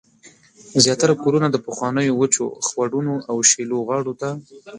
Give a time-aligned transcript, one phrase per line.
[0.83, 4.29] زیاتره کورونه د پخوانیو وچو خوړونو او شیلو غاړو ته